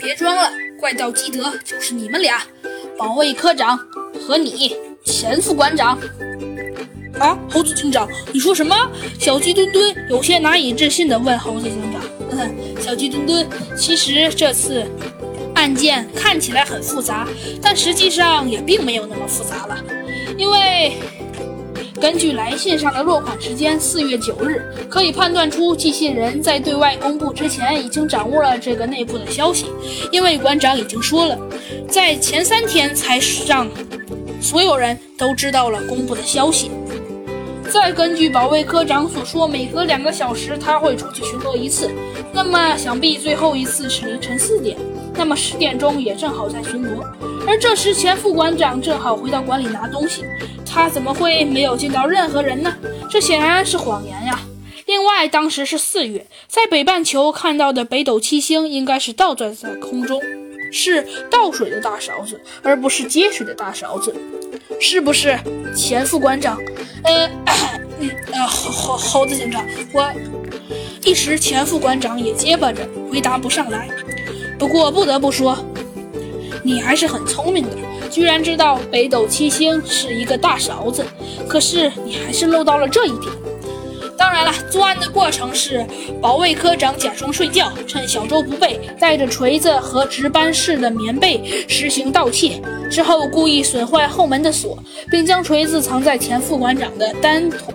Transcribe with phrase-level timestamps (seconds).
[0.00, 2.42] 别装了，怪盗基德就是你们俩，
[2.96, 3.78] 保卫科长
[4.26, 5.98] 和你前副馆长。
[7.18, 8.74] 啊，猴子警长，你说什么？
[9.18, 12.00] 小鸡墩墩有些难以置信地问猴子警长。
[12.82, 14.86] 小鸡墩墩，其实这次
[15.54, 17.28] 案件看起来很复杂，
[17.60, 19.84] 但实际上也并没有那么复杂了，
[20.38, 20.96] 因为。
[22.00, 29.66] 根据来信上的落款时间四月九日，可以判断出寄信人在对外公布之前已经掌握了这个内部的消息，
[30.10, 31.38] 因为馆长已经说了，
[31.90, 33.68] 在前三天才让
[34.40, 36.70] 所有人都知道了公布的消息。
[37.70, 41.88] 再根据保卫科长所说，每隔两个小时他会出去巡逻一次，
[42.32, 44.76] 那么想必最后一次是凌晨四点，
[45.14, 47.04] 那么十点钟也正好在巡逻，
[47.46, 50.24] 而这时前副馆长正好回到馆里拿东西。
[50.72, 52.72] 他怎么会没有见到任何人呢？
[53.08, 54.40] 这显然是谎言呀！
[54.86, 60.20] 另外，当时是四月，在北半球看到的北斗七星应该是倒转在空中，
[60.70, 64.14] 是倒水的大勺子，而不是接水的大勺子，
[64.80, 65.38] 是不是？
[65.76, 66.58] 前副馆长，
[67.04, 67.30] 呃，
[68.32, 70.10] 呃，猴猴猴子警长，我
[71.04, 73.88] 一时前副馆长也结巴着回答不上来。
[74.58, 75.56] 不过不得不说，
[76.62, 77.76] 你还是很聪明的。
[78.10, 81.04] 居然知道北斗七星是一个大勺子，
[81.48, 83.32] 可是你还是漏到了这一点。
[84.20, 85.82] 当然了，作案的过程是
[86.20, 92.60] 保卫科长假装睡觉，趁小周不备，带着锤子和值班室的棉被实行盗窃，
[92.90, 94.78] 之后故意损坏后门的锁，
[95.10, 97.74] 并将锤子藏在前副馆长的单筒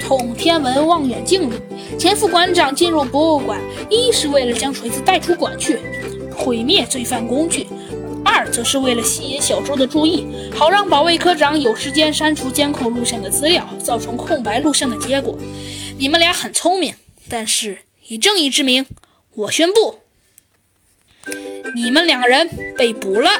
[0.00, 1.54] 筒天文望远镜里。
[1.98, 5.78] 前副馆长进入博物馆，一是为了将锤子带出馆去，
[6.34, 7.66] 毁灭罪犯工具。
[8.44, 15.38] 二则是为了吸引小周的注意，好让保卫科长有时间删除监控录像的资料，造成空白录像的结果。
[15.98, 16.94] 你们俩很聪明，
[17.26, 18.84] 但是以正义之名，
[19.34, 20.00] 我宣布，
[21.74, 23.30] 你们两个人被捕了。